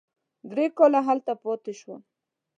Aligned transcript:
درې 0.49 0.65
کاله 0.77 0.99
هلته 1.07 1.33
پاتې 1.43 1.73
شوم. 1.79 2.01